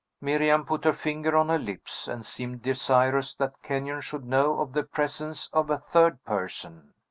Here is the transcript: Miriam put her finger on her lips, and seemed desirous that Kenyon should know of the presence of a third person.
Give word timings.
Miriam 0.19 0.65
put 0.65 0.83
her 0.85 0.93
finger 0.93 1.37
on 1.37 1.49
her 1.49 1.59
lips, 1.59 2.07
and 2.07 2.25
seemed 2.25 2.63
desirous 2.63 3.35
that 3.35 3.61
Kenyon 3.61 4.01
should 4.01 4.25
know 4.25 4.59
of 4.59 4.73
the 4.73 4.81
presence 4.81 5.47
of 5.53 5.69
a 5.69 5.77
third 5.77 6.23
person. 6.23 6.95